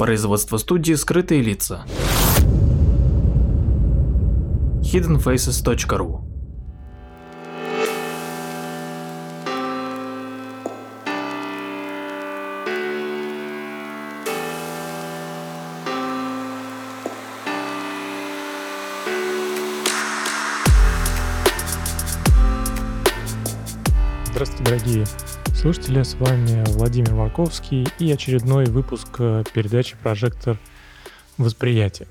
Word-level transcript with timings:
Производство 0.00 0.56
студии 0.56 0.94
«Скрытые 0.94 1.42
лица». 1.42 1.84
hiddenfaces.ru 4.82 6.22
Здравствуйте, 24.32 24.64
дорогие 24.64 25.06
слушатели, 25.60 26.02
с 26.02 26.14
вами 26.14 26.64
Владимир 26.70 27.12
Марковский 27.12 27.86
и 27.98 28.10
очередной 28.10 28.64
выпуск 28.64 29.16
э, 29.18 29.44
передачи 29.52 29.94
«Прожектор 30.02 30.56
восприятия». 31.36 32.06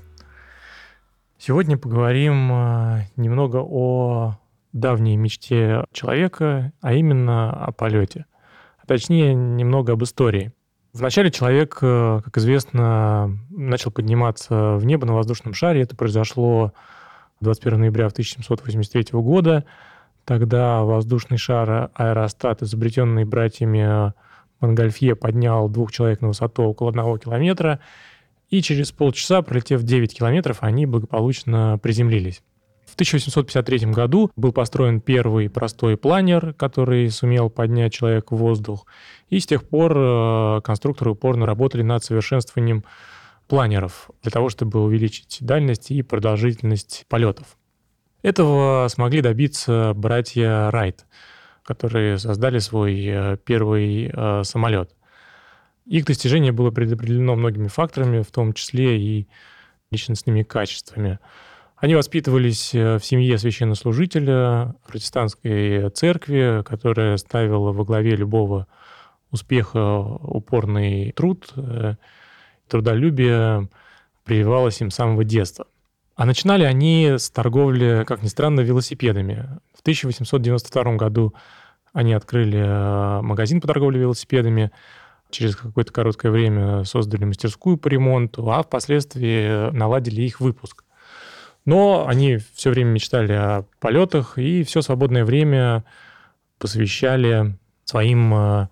Сегодня 1.36 1.76
поговорим 1.76 2.52
э, 2.52 3.06
немного 3.16 3.56
о 3.56 4.38
давней 4.72 5.16
мечте 5.16 5.84
человека, 5.90 6.72
а 6.80 6.92
именно 6.92 7.50
о 7.50 7.72
полете. 7.72 8.26
А 8.78 8.86
точнее, 8.86 9.34
немного 9.34 9.94
об 9.94 10.04
истории. 10.04 10.52
Вначале 10.92 11.32
человек, 11.32 11.78
э, 11.82 12.20
как 12.24 12.38
известно, 12.38 13.36
начал 13.50 13.90
подниматься 13.90 14.76
в 14.76 14.84
небо 14.84 15.08
на 15.08 15.14
воздушном 15.14 15.54
шаре. 15.54 15.82
Это 15.82 15.96
произошло 15.96 16.72
21 17.40 17.80
ноября 17.80 18.06
1783 18.06 19.06
года– 19.20 19.64
Тогда 20.30 20.84
воздушный 20.84 21.38
шар 21.38 21.90
аэростат, 21.92 22.62
изобретенный 22.62 23.24
братьями 23.24 24.14
Монгольфье, 24.60 25.16
поднял 25.16 25.68
двух 25.68 25.90
человек 25.90 26.20
на 26.20 26.28
высоту 26.28 26.62
около 26.62 26.90
одного 26.90 27.18
километра, 27.18 27.80
и 28.48 28.62
через 28.62 28.92
полчаса, 28.92 29.42
пролетев 29.42 29.82
9 29.82 30.16
километров, 30.16 30.58
они 30.60 30.86
благополучно 30.86 31.80
приземлились. 31.82 32.42
В 32.86 32.94
1853 32.94 33.90
году 33.90 34.30
был 34.36 34.52
построен 34.52 35.00
первый 35.00 35.50
простой 35.50 35.96
планер, 35.96 36.54
который 36.54 37.10
сумел 37.10 37.50
поднять 37.50 37.92
человека 37.92 38.36
в 38.36 38.38
воздух. 38.38 38.86
И 39.30 39.40
с 39.40 39.46
тех 39.46 39.68
пор 39.68 39.94
э, 39.96 40.60
конструкторы 40.62 41.10
упорно 41.10 41.44
работали 41.44 41.82
над 41.82 42.04
совершенствованием 42.04 42.84
планеров 43.48 44.10
для 44.22 44.30
того, 44.30 44.48
чтобы 44.48 44.80
увеличить 44.80 45.38
дальность 45.40 45.90
и 45.90 46.02
продолжительность 46.02 47.04
полетов. 47.08 47.56
Этого 48.22 48.86
смогли 48.88 49.22
добиться 49.22 49.92
братья 49.96 50.70
Райт, 50.70 51.06
которые 51.62 52.18
создали 52.18 52.58
свой 52.58 53.02
э, 53.06 53.36
первый 53.44 54.10
э, 54.12 54.44
самолет. 54.44 54.94
Их 55.86 56.04
достижение 56.04 56.52
было 56.52 56.70
предопределено 56.70 57.34
многими 57.34 57.68
факторами, 57.68 58.20
в 58.20 58.30
том 58.30 58.52
числе 58.52 59.00
и 59.00 59.28
личностными 59.90 60.42
качествами. 60.42 61.18
Они 61.76 61.94
воспитывались 61.94 62.74
э, 62.74 62.98
в 62.98 63.04
семье 63.06 63.38
священнослужителя 63.38 64.74
протестантской 64.86 65.88
церкви, 65.88 66.62
которая 66.62 67.16
ставила 67.16 67.72
во 67.72 67.84
главе 67.86 68.16
любого 68.16 68.66
успеха 69.30 69.98
упорный 69.98 71.12
труд, 71.12 71.54
трудолюбие 72.68 73.68
прививалось 74.24 74.80
им 74.82 74.90
с 74.90 74.96
самого 74.96 75.24
детства– 75.24 75.66
а 76.20 76.26
начинали 76.26 76.64
они 76.64 77.14
с 77.16 77.30
торговли, 77.30 78.04
как 78.06 78.22
ни 78.22 78.28
странно, 78.28 78.60
велосипедами. 78.60 79.58
В 79.74 79.80
1892 79.80 80.96
году 80.96 81.32
они 81.94 82.12
открыли 82.12 82.58
э, 82.58 83.22
магазин 83.22 83.62
по 83.62 83.66
торговле 83.66 84.00
велосипедами, 84.00 84.70
через 85.30 85.56
какое-то 85.56 85.94
короткое 85.94 86.30
время 86.30 86.84
создали 86.84 87.24
мастерскую 87.24 87.78
по 87.78 87.88
ремонту, 87.88 88.50
а 88.50 88.62
впоследствии 88.62 89.70
наладили 89.70 90.20
их 90.20 90.40
выпуск. 90.40 90.84
Но 91.64 92.06
они 92.06 92.36
все 92.52 92.68
время 92.68 92.90
мечтали 92.90 93.32
о 93.32 93.64
полетах 93.78 94.36
и 94.36 94.62
все 94.62 94.82
свободное 94.82 95.24
время 95.24 95.86
посвящали 96.58 97.56
своим 97.84 98.34
э, 98.34 98.68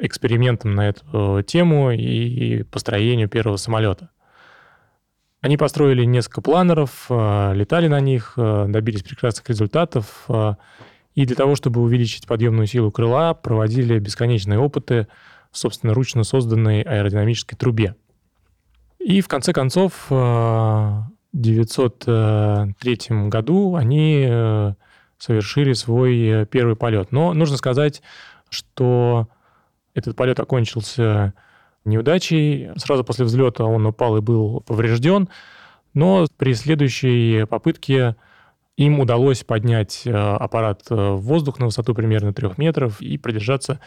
экспериментам 0.00 0.74
на 0.74 0.90
эту 0.90 1.40
тему 1.46 1.92
и 1.92 2.62
построению 2.64 3.30
первого 3.30 3.56
самолета. 3.56 4.10
Они 5.44 5.58
построили 5.58 6.04
несколько 6.06 6.40
планеров, 6.40 7.04
э, 7.10 7.52
летали 7.52 7.86
на 7.86 8.00
них, 8.00 8.32
э, 8.38 8.64
добились 8.66 9.02
прекрасных 9.02 9.46
результатов. 9.50 10.24
Э, 10.26 10.54
и 11.14 11.26
для 11.26 11.36
того, 11.36 11.54
чтобы 11.54 11.82
увеличить 11.82 12.26
подъемную 12.26 12.66
силу 12.66 12.90
крыла, 12.90 13.34
проводили 13.34 13.98
бесконечные 13.98 14.58
опыты 14.58 15.06
в 15.52 15.58
собственноручно 15.58 16.24
созданной 16.24 16.80
аэродинамической 16.80 17.58
трубе. 17.58 17.94
И 18.98 19.20
в 19.20 19.28
конце 19.28 19.52
концов, 19.52 20.06
в 20.08 21.10
1903 21.34 23.28
году 23.28 23.76
они 23.76 24.26
совершили 25.18 25.74
свой 25.74 26.46
первый 26.46 26.74
полет. 26.74 27.12
Но 27.12 27.34
нужно 27.34 27.58
сказать, 27.58 28.00
что 28.48 29.28
этот 29.92 30.16
полет 30.16 30.40
окончился 30.40 31.34
неудачей. 31.84 32.70
Сразу 32.76 33.04
после 33.04 33.24
взлета 33.24 33.64
он 33.64 33.86
упал 33.86 34.16
и 34.16 34.20
был 34.20 34.60
поврежден, 34.60 35.28
но 35.92 36.26
при 36.36 36.54
следующей 36.54 37.46
попытке 37.46 38.16
им 38.76 38.98
удалось 38.98 39.44
поднять 39.44 40.02
э, 40.04 40.10
аппарат 40.10 40.82
э, 40.90 40.94
в 40.94 41.20
воздух 41.20 41.58
на 41.60 41.66
высоту 41.66 41.94
примерно 41.94 42.32
3 42.32 42.50
метров 42.56 43.00
и 43.00 43.16
продержаться 43.18 43.80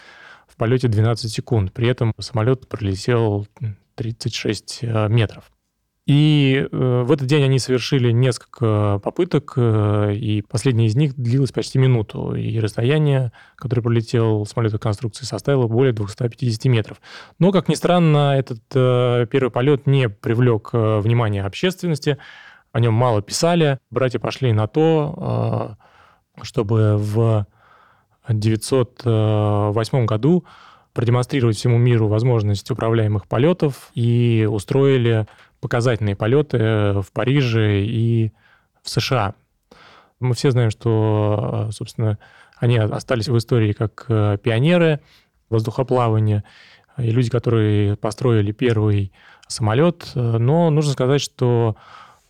в 0.47 0.55
полете 0.55 0.87
12 0.87 1.29
секунд. 1.29 1.73
При 1.73 1.89
этом 1.89 2.13
самолет 2.19 2.69
пролетел 2.69 3.47
36 3.95 4.79
э, 4.83 5.07
метров. 5.09 5.51
И 6.07 6.65
э, 6.71 7.03
в 7.05 7.11
этот 7.11 7.27
день 7.27 7.43
они 7.43 7.59
совершили 7.59 8.11
несколько 8.11 8.97
попыток, 9.03 9.53
э, 9.57 10.13
и 10.15 10.41
последняя 10.41 10.85
из 10.85 10.95
них 10.95 11.13
длилась 11.15 11.51
почти 11.51 11.79
минуту. 11.79 12.33
И 12.33 12.57
расстояние, 12.61 13.33
которое 13.57 13.81
пролетел 13.81 14.45
самолет 14.45 14.79
конструкции, 14.79 15.25
составило 15.25 15.67
более 15.67 15.91
250 15.91 16.63
метров. 16.71 17.01
Но, 17.39 17.51
как 17.51 17.67
ни 17.67 17.75
странно, 17.75 18.37
этот 18.37 18.61
э, 18.73 19.27
первый 19.29 19.51
полет 19.51 19.85
не 19.85 20.07
привлек 20.07 20.69
внимания 20.71 21.43
общественности. 21.43 22.17
О 22.71 22.79
нем 22.79 22.93
мало 22.93 23.21
писали. 23.21 23.79
Братья 23.91 24.19
пошли 24.19 24.53
на 24.53 24.67
то, 24.67 25.77
чтобы 26.41 26.95
в 26.97 27.45
1908 28.23 30.05
году 30.05 30.45
продемонстрировать 30.97 31.55
всему 31.55 31.77
миру 31.77 32.07
возможность 32.07 32.71
управляемых 32.71 33.27
полетов 33.27 33.91
и 33.93 34.47
устроили 34.49 35.27
показательные 35.61 36.15
полеты 36.15 36.57
в 36.57 37.05
Париже 37.13 37.83
и 37.83 38.31
в 38.81 38.89
США. 38.89 39.35
Мы 40.19 40.33
все 40.33 40.49
знаем, 40.49 40.71
что, 40.71 41.69
собственно, 41.71 42.17
они 42.57 42.79
остались 42.79 43.27
в 43.27 43.37
истории 43.37 43.73
как 43.73 44.05
э, 44.09 44.39
пионеры 44.41 44.99
воздухоплавания 45.51 46.43
и 46.97 47.11
люди, 47.11 47.29
которые 47.29 47.95
построили 47.95 48.51
первый 48.51 49.11
самолет. 49.47 50.09
Но 50.15 50.71
нужно 50.71 50.93
сказать, 50.93 51.21
что 51.21 51.75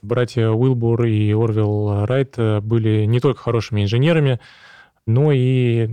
братья 0.01 0.49
Уилбур 0.49 1.05
и 1.05 1.31
Орвилл 1.31 2.05
Райт 2.05 2.35
были 2.63 3.05
не 3.05 3.21
только 3.21 3.39
хорошими 3.39 3.83
инженерами, 3.83 4.41
но 5.05 5.31
и 5.31 5.87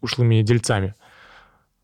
ушлыми 0.00 0.42
дельцами. 0.42 0.96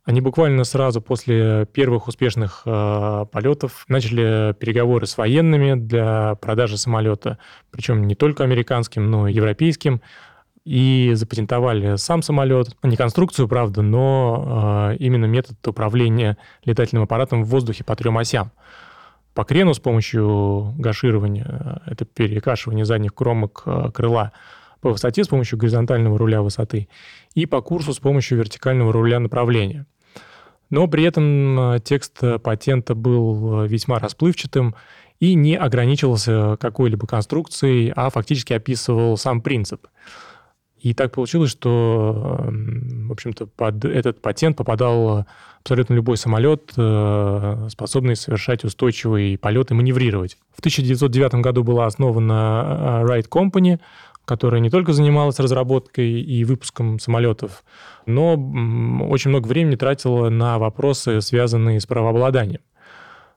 Они 0.09 0.23
буквально 0.23 0.65
сразу 0.65 1.03
после 1.03 1.67
первых 1.67 2.09
успешных 2.09 2.63
э, 2.65 3.27
полетов 3.31 3.85
начали 3.89 4.55
переговоры 4.55 5.07
с 5.07 5.19
военными 5.19 5.75
для 5.75 6.35
продажи 6.37 6.79
самолета, 6.79 7.37
причем 7.71 8.07
не 8.07 8.15
только 8.15 8.43
американским, 8.43 9.11
но 9.11 9.29
и 9.29 9.35
европейским, 9.35 10.01
и 10.65 11.11
запатентовали 11.13 11.97
сам 11.97 12.23
самолет, 12.23 12.75
не 12.83 12.97
конструкцию, 12.97 13.49
правда, 13.49 13.83
но 13.83 14.93
э, 14.93 14.97
именно 14.97 15.27
метод 15.27 15.59
управления 15.69 16.39
летательным 16.65 17.05
аппаратом 17.05 17.45
в 17.45 17.49
воздухе 17.49 17.85
по 17.85 17.95
трем 17.95 18.17
осям. 18.17 18.51
По 19.35 19.45
крену 19.45 19.75
с 19.75 19.79
помощью 19.79 20.73
гаширования, 20.79 21.83
это 21.85 22.07
перекашивание 22.07 22.87
задних 22.87 23.15
кромок 23.15 23.63
э, 23.67 23.91
крыла, 23.93 24.33
по 24.81 24.89
высоте 24.89 25.23
с 25.23 25.29
помощью 25.29 25.59
горизонтального 25.59 26.17
руля 26.17 26.41
высоты 26.41 26.89
и 27.35 27.45
по 27.45 27.61
курсу 27.61 27.93
с 27.93 27.99
помощью 27.99 28.39
вертикального 28.39 28.91
руля 28.91 29.21
направления– 29.21 29.85
но 30.71 30.87
при 30.87 31.05
этом 31.05 31.75
э, 31.75 31.81
текст 31.81 32.19
э, 32.23 32.39
патента 32.39 32.95
был 32.95 33.65
э, 33.65 33.69
весьма 33.69 33.99
расплывчатым 33.99 34.75
и 35.19 35.35
не 35.35 35.57
ограничивался 35.57 36.57
какой-либо 36.61 37.07
конструкцией, 37.07 37.93
а 37.97 38.11
фактически 38.11 38.53
описывал 38.53 39.17
сам 39.17 39.41
принцип. 39.41 39.87
И 40.81 40.95
так 40.95 41.11
получилось, 41.13 41.51
что, 41.51 42.47
в 42.49 43.11
общем-то, 43.11 43.47
под 43.47 43.85
этот 43.85 44.23
патент 44.23 44.57
попадал 44.57 45.27
абсолютно 45.61 45.95
любой 45.95 46.17
самолет, 46.17 46.71
способный 46.71 48.15
совершать 48.15 48.63
устойчивый 48.63 49.37
полет 49.39 49.73
и 49.73 49.75
маневрировать. 49.75 50.39
В 50.55 50.61
1909 50.61 51.43
году 51.43 51.65
была 51.65 51.87
основана 51.87 53.03
Wright 53.05 53.29
Company, 53.29 53.81
которая 54.29 54.61
не 54.61 54.69
только 54.69 54.93
занималась 54.93 55.41
разработкой 55.41 56.21
и 56.21 56.45
выпуском 56.45 56.99
самолетов, 56.99 57.65
но 58.05 58.35
очень 59.09 59.31
много 59.31 59.47
времени 59.47 59.75
тратила 59.75 60.29
на 60.29 60.59
вопросы, 60.59 61.23
связанные 61.23 61.81
с 61.81 61.87
правообладанием. 61.87 62.61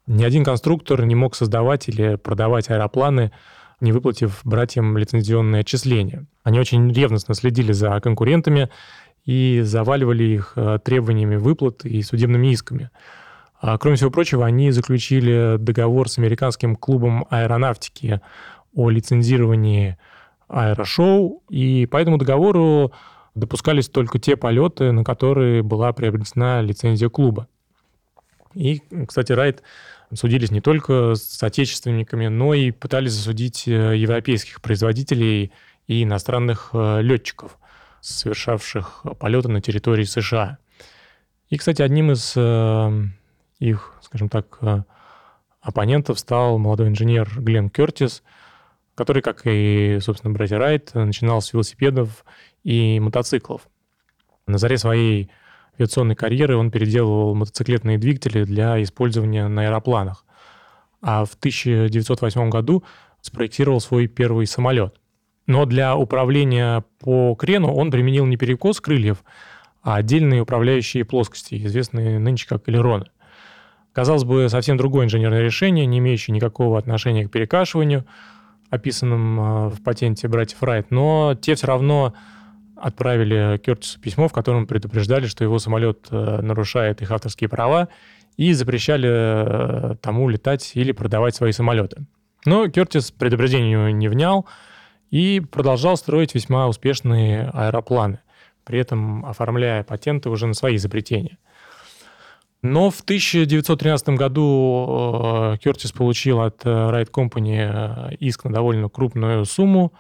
Ни 0.06 0.26
один 0.26 0.44
конструктор 0.44 1.06
не 1.06 1.16
мог 1.16 1.36
создавать 1.36 1.88
или 1.88 2.16
продавать 2.16 2.70
аэропланы, 2.70 3.32
не 3.80 3.94
выплатив 3.94 4.42
братьям 4.44 4.98
лицензионные 4.98 5.62
отчисления. 5.62 6.26
Они 6.44 6.60
очень 6.60 6.92
ревностно 6.92 7.36
следили 7.36 7.72
за 7.72 7.98
конкурентами 8.02 8.70
и 9.24 9.62
заваливали 9.64 10.24
их 10.24 10.54
э, 10.58 10.80
требованиями 10.84 11.38
выплат 11.38 11.86
и 11.86 12.02
судебными 12.02 12.52
исками. 12.52 12.90
А, 13.62 13.78
кроме 13.78 13.96
всего 13.96 14.12
прочего, 14.12 14.46
они 14.46 14.72
заключили 14.72 15.56
договор 15.58 16.10
с 16.10 16.18
американским 16.18 16.76
клубом 16.76 17.26
аэронавтики 17.30 18.20
о 18.76 18.90
лицензировании 18.90 19.98
аэрошоу, 20.51 21.44
и 21.50 21.86
по 21.86 21.98
этому 21.98 22.18
договору 22.18 22.92
допускались 23.36 23.89
только 23.89 24.19
те 24.19 24.36
полеты, 24.36 24.92
на 24.92 25.03
которые 25.03 25.63
была 25.63 25.94
приобретена 25.94 26.62
лицензия 26.62 27.09
клуба. 27.09 27.48
И, 28.53 28.81
кстати, 29.07 29.31
Райт 29.31 29.63
судились 30.13 30.51
не 30.51 30.62
только 30.62 31.15
с 31.15 31.42
отечественниками, 31.42 32.27
но 32.27 32.53
и 32.53 32.71
пытались 32.71 33.13
засудить 33.13 33.68
э, 33.68 33.95
европейских 33.95 34.62
производителей 34.62 35.53
и 35.88 36.03
иностранных 36.03 36.71
э, 36.74 37.01
летчиков, 37.01 37.57
совершавших 38.01 39.06
полеты 39.19 39.47
на 39.47 39.62
территории 39.62 40.04
США. 40.04 40.57
И, 41.50 41.57
кстати, 41.57 41.81
одним 41.81 42.12
из 42.12 42.33
э, 42.36 43.04
их, 43.59 43.94
скажем 44.01 44.27
так, 44.27 44.59
оппонентов 45.62 46.19
стал 46.19 46.57
молодой 46.57 46.89
инженер 46.89 47.30
Глен 47.38 47.69
Кертис, 47.69 48.24
который, 49.01 49.24
как 49.24 49.42
и, 49.45 49.98
собственно, 50.00 50.31
братья 50.31 50.59
Райт, 50.59 50.92
начинал 50.94 51.42
с 51.42 51.53
велосипедов 51.53 52.24
и 52.63 53.00
мотоциклов. 53.00 53.68
На 54.45 54.59
заре 54.59 54.77
своей 54.77 55.31
авиационной 55.74 56.13
карьеры 56.13 56.56
он 56.56 56.69
переделывал 56.69 57.33
мотоциклетные 57.33 57.98
двигатели 57.98 58.44
для 58.44 58.80
использования 58.83 59.48
на 59.48 59.63
аэропланах. 59.63 60.24
А 61.01 61.25
в 61.25 61.33
1908 61.33 62.51
году 62.51 62.83
спроектировал 63.21 63.81
свой 63.81 64.06
первый 64.06 64.45
самолет. 64.45 64.94
Но 65.47 65.65
для 65.65 65.95
управления 65.95 66.86
по 67.00 67.33
крену 67.33 67.74
он 67.74 67.89
применил 67.89 68.27
не 68.27 68.38
перекос 68.38 68.81
крыльев, 68.81 69.24
а 69.81 69.95
отдельные 69.95 70.44
управляющие 70.44 71.06
плоскости, 71.06 71.56
известные 71.65 72.19
нынче 72.19 72.47
как 72.47 72.69
элероны. 72.69 73.07
Казалось 73.94 74.25
бы, 74.25 74.47
совсем 74.47 74.77
другое 74.77 75.07
инженерное 75.07 75.42
решение, 75.42 75.88
не 75.88 75.97
имеющее 75.97 76.36
никакого 76.36 76.77
отношения 76.77 77.27
к 77.27 77.31
перекашиванию, 77.31 78.06
описанным 78.71 79.39
а, 79.39 79.69
в 79.69 79.83
патенте 79.83 80.27
братьев 80.27 80.63
Райт, 80.63 80.89
но 80.89 81.35
те 81.39 81.53
все 81.53 81.68
равно 81.68 82.15
отправили 82.75 83.59
Кертису 83.63 84.00
письмо, 84.00 84.27
в 84.27 84.33
котором 84.33 84.65
предупреждали, 84.65 85.27
что 85.27 85.44
его 85.44 85.59
самолет 85.59 86.07
э, 86.09 86.41
нарушает 86.41 87.03
их 87.03 87.12
авторские 87.12 87.47
права, 87.47 87.89
и 88.38 88.53
запрещали 88.53 89.07
э, 89.12 89.95
тому 90.01 90.27
летать 90.29 90.71
или 90.73 90.91
продавать 90.91 91.35
свои 91.35 91.51
самолеты. 91.51 92.07
Но 92.45 92.68
Кертис 92.69 93.12
предупреждению 93.12 93.95
не 93.95 94.07
внял 94.07 94.47
и 95.12 95.41
продолжал 95.41 95.95
строить 95.95 96.33
весьма 96.33 96.68
успешные 96.68 97.51
аэропланы, 97.53 98.21
при 98.63 98.79
этом 98.79 99.25
оформляя 99.25 99.83
патенты 99.83 100.29
уже 100.29 100.47
на 100.47 100.56
свои 100.56 100.77
изобретения. 100.77 101.38
Но 102.63 102.92
в 102.92 103.02
1913 103.02 104.10
году 104.10 105.58
Кертис 105.63 105.92
получил 105.92 106.42
от 106.42 106.63
Wright 106.63 107.10
Company 107.12 108.16
иск 108.19 108.44
на 108.44 108.54
довольно 108.54 108.88
крупную 108.88 109.46
сумму, 109.46 109.94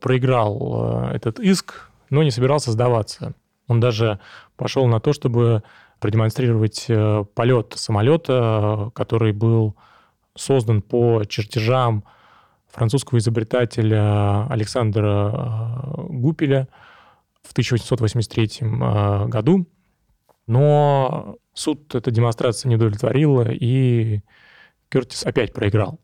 проиграл 0.00 1.10
этот 1.12 1.38
иск, 1.38 1.90
но 2.08 2.22
не 2.22 2.30
собирался 2.30 2.72
сдаваться. 2.72 3.34
Он 3.66 3.80
даже 3.80 4.18
пошел 4.56 4.86
на 4.86 5.00
то, 5.00 5.12
чтобы 5.12 5.62
продемонстрировать 6.00 6.86
э, 6.88 7.24
полет 7.34 7.74
самолета, 7.76 8.90
который 8.94 9.32
был 9.32 9.76
создан 10.34 10.82
по 10.82 11.24
чертежам 11.24 12.04
французского 12.68 13.18
изобретателя 13.18 14.46
Александра 14.48 15.32
э, 15.32 16.02
Гупеля 16.08 16.68
в 17.42 17.52
1883 17.52 18.50
э, 18.60 19.26
году. 19.26 19.66
Но 20.46 21.36
суд 21.58 21.94
эта 21.94 22.10
демонстрация 22.10 22.68
не 22.68 22.76
удовлетворила, 22.76 23.50
и 23.50 24.20
Кертис 24.88 25.24
опять 25.24 25.52
проиграл. 25.52 26.00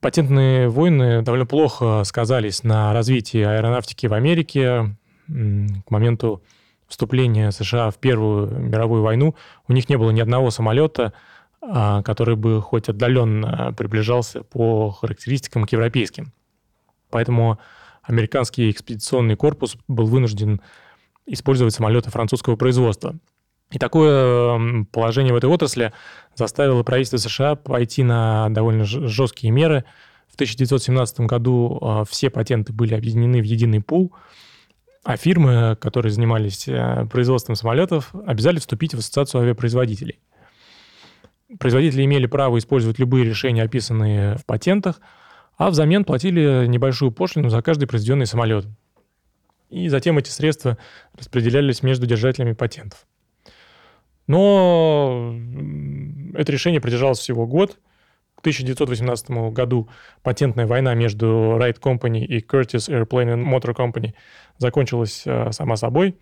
Патентные 0.00 0.68
войны 0.68 1.22
довольно 1.22 1.46
плохо 1.46 2.02
сказались 2.04 2.62
на 2.62 2.92
развитии 2.92 3.40
аэронавтики 3.40 4.06
в 4.06 4.12
Америке. 4.12 4.96
К 5.26 5.90
моменту 5.90 6.42
вступления 6.88 7.52
США 7.52 7.90
в 7.90 7.98
Первую 7.98 8.58
мировую 8.58 9.02
войну 9.02 9.34
у 9.68 9.72
них 9.72 9.88
не 9.88 9.96
было 9.96 10.10
ни 10.10 10.20
одного 10.20 10.50
самолета, 10.50 11.12
а, 11.62 12.02
который 12.02 12.36
бы 12.36 12.60
хоть 12.60 12.88
отдаленно 12.88 13.72
приближался 13.78 14.42
по 14.42 14.90
характеристикам 14.90 15.64
к 15.64 15.72
европейским. 15.72 16.32
Поэтому 17.08 17.58
американский 18.02 18.70
экспедиционный 18.70 19.36
корпус 19.36 19.76
был 19.86 20.06
вынужден 20.06 20.60
использовать 21.24 21.72
самолеты 21.72 22.10
французского 22.10 22.56
производства– 22.56 23.16
и 23.72 23.78
такое 23.78 24.84
положение 24.92 25.32
в 25.32 25.36
этой 25.36 25.48
отрасли 25.48 25.92
заставило 26.34 26.82
правительство 26.82 27.16
США 27.16 27.54
пойти 27.56 28.02
на 28.02 28.48
довольно 28.50 28.84
жесткие 28.84 29.50
меры. 29.50 29.84
В 30.28 30.34
1917 30.34 31.20
году 31.20 31.78
а, 31.80 32.04
все 32.04 32.30
патенты 32.30 32.72
были 32.72 32.94
объединены 32.94 33.40
в 33.40 33.44
единый 33.44 33.80
пул, 33.80 34.14
а 35.04 35.16
фирмы, 35.16 35.76
которые 35.80 36.12
занимались 36.12 36.68
э, 36.68 37.06
производством 37.10 37.56
самолетов, 37.56 38.14
обязали 38.26 38.58
вступить 38.58 38.94
в 38.94 38.98
ассоциацию 38.98 39.42
авиапроизводителей. 39.42 40.20
Производители 41.58 42.04
имели 42.04 42.26
право 42.26 42.56
использовать 42.58 42.98
любые 42.98 43.24
решения, 43.24 43.62
описанные 43.62 44.36
в 44.36 44.46
патентах, 44.46 45.00
а 45.56 45.70
взамен 45.70 46.04
платили 46.04 46.66
небольшую 46.66 47.10
пошлину 47.10 47.50
за 47.50 47.60
каждый 47.62 47.86
произведенный 47.86 48.26
самолет. 48.26 48.66
И 49.70 49.88
затем 49.88 50.18
эти 50.18 50.30
средства 50.30 50.78
распределялись 51.18 51.82
между 51.82 52.06
держателями 52.06 52.52
патентов. 52.52 53.06
Но 54.26 55.34
это 56.34 56.52
решение 56.52 56.80
продержалось 56.80 57.18
всего 57.18 57.46
год. 57.46 57.78
К 58.36 58.40
1918 58.40 59.30
году 59.52 59.88
патентная 60.22 60.66
война 60.66 60.94
между 60.94 61.26
Wright 61.26 61.78
Company 61.80 62.24
и 62.24 62.40
Curtis 62.40 62.88
Airplane 62.88 63.34
and 63.34 63.44
Motor 63.44 63.74
Company 63.74 64.14
закончилась 64.58 65.22
э, 65.26 65.52
сама 65.52 65.76
собой, 65.76 66.16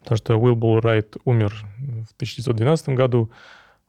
потому 0.00 0.16
что 0.16 0.36
Уилбул 0.36 0.80
Райт 0.80 1.16
умер 1.24 1.54
в 1.78 2.14
1912 2.16 2.88
году, 2.90 3.30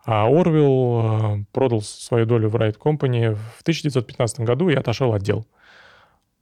а 0.05 0.27
Орвилл 0.27 1.01
э, 1.01 1.45
продал 1.51 1.81
свою 1.81 2.27
долю 2.27 2.49
в 2.49 2.55
Wright 2.55 2.77
Company 2.77 3.33
в 3.33 3.61
1915 3.61 4.41
году 4.41 4.69
и 4.69 4.75
отошел 4.75 5.13
от 5.13 5.23
дел. 5.23 5.47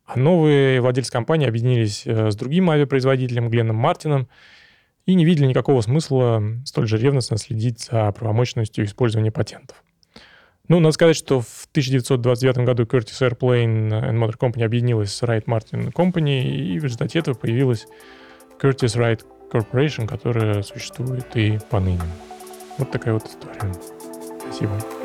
А 0.06 0.20
новые 0.20 0.82
владельцы 0.82 1.12
компании 1.12 1.48
объединились 1.48 2.06
э, 2.06 2.30
с 2.30 2.36
другим 2.36 2.70
авиапроизводителем 2.70 3.50
Гленном 3.50 3.78
Мартином 3.78 4.28
и 5.06 5.16
не 5.16 5.26
видели 5.26 5.48
никакого 5.48 5.82
смысла 5.82 6.42
столь 6.66 6.88
же 6.88 6.98
ревностно 6.98 7.38
следить 7.38 7.82
за 7.92 8.12
правомощностью 8.12 8.86
использования 8.86 9.32
патентов. 9.32 9.84
Ну, 10.70 10.80
надо 10.80 10.94
сказать, 10.94 11.18
что 11.18 11.42
в 11.42 11.68
1929 11.72 12.58
году 12.66 12.84
Curtis 12.84 13.20
Airplane 13.22 13.90
and 13.90 14.18
Motor 14.18 14.38
Company 14.38 14.64
объединилась 14.64 15.14
с 15.14 15.22
Wright 15.22 15.44
Martin 15.46 15.92
Company, 15.92 16.44
и 16.44 16.80
в 16.80 16.86
результате 16.86 17.20
этого 17.20 17.36
появилась 17.36 17.86
Curtis 18.62 18.98
Wright 18.98 19.22
Corporation, 19.52 20.08
которая 20.08 20.62
существует 20.64 21.36
и 21.36 21.60
поныне. 21.70 22.00
Вот 22.78 22.92
такая 22.92 23.14
вот 23.14 23.26
история. 23.26 23.74
Спасибо. 24.40 25.03